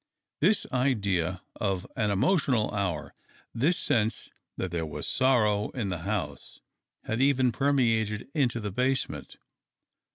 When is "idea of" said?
0.71-1.85